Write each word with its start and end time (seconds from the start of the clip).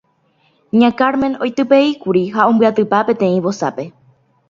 Ña 0.79 0.89
Carmen 1.01 1.35
oitypeíkuri 1.47 2.25
ha 2.39 2.49
ombyatypa 2.53 3.07
peteĩ 3.11 3.41
vosápe. 3.49 3.91